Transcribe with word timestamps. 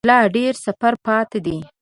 لا 0.09 0.19
ډیر 0.35 0.53
سفر 0.65 0.93
پاته 1.05 1.39
دی 1.45 1.57